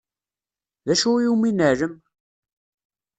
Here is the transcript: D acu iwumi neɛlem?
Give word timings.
D 0.87 0.89
acu 0.93 1.11
iwumi 1.23 1.51
neɛlem? 1.51 1.95